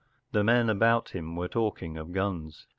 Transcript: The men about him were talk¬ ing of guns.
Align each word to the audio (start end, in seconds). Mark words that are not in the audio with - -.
The 0.31 0.43
men 0.43 0.67
about 0.67 1.09
him 1.09 1.35
were 1.35 1.47
talk¬ 1.47 1.79
ing 1.83 1.95
of 1.95 2.11
guns. 2.11 2.65